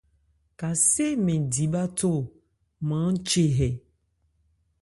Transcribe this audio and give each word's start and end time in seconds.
Kasé 0.59 1.05
mɛn 1.25 1.41
di 1.53 1.63
bháthó 1.73 2.13
maán 2.87 3.15
che 3.27 3.43
hɛ. 3.57 3.67